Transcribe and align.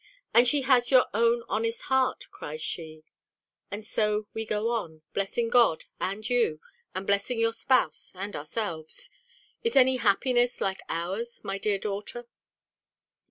"And 0.33 0.47
she 0.47 0.63
has 0.63 0.89
your 0.89 1.05
own 1.13 1.43
honest 1.47 1.83
heart," 1.83 2.25
cries 2.31 2.59
she: 2.63 3.03
and 3.69 3.85
so 3.85 4.25
we 4.33 4.47
go 4.47 4.71
on, 4.71 5.03
blessing 5.13 5.47
God, 5.47 5.83
and 5.99 6.27
you, 6.27 6.59
and 6.95 7.05
blessing 7.05 7.37
your 7.37 7.53
spouse, 7.53 8.11
and 8.15 8.35
ourselves! 8.35 9.11
Is 9.63 9.75
any 9.75 9.97
happiness 9.97 10.59
like 10.59 10.81
ours, 10.89 11.43
my 11.43 11.59
dear 11.59 11.77
daughter? 11.77 12.25